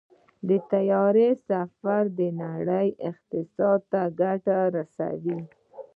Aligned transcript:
د 0.47 0.49
طیارې 0.71 1.29
سفر 1.49 2.01
د 2.19 2.19
نړۍ 2.43 2.87
اقتصاد 3.09 3.79
ته 3.91 4.01
ګټه 4.21 4.57
رسوي. 4.77 5.39